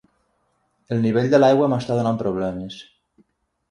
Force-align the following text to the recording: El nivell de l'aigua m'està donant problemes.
El 0.95 1.03
nivell 1.03 1.29
de 1.35 1.43
l'aigua 1.43 1.71
m'està 1.77 2.01
donant 2.01 2.21
problemes. 2.25 2.85